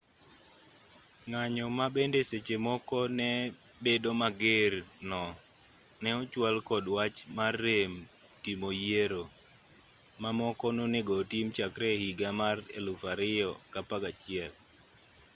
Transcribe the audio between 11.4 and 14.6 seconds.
chakre e higa mar 2011